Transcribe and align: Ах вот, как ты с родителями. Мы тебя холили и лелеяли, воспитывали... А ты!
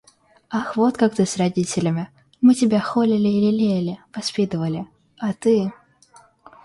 Ах 0.49 0.75
вот, 0.77 0.97
как 0.97 1.13
ты 1.13 1.27
с 1.27 1.37
родителями. 1.37 2.09
Мы 2.41 2.55
тебя 2.55 2.79
холили 2.81 3.27
и 3.27 3.39
лелеяли, 3.51 3.99
воспитывали... 4.15 4.87
А 5.19 5.31
ты! 5.33 5.71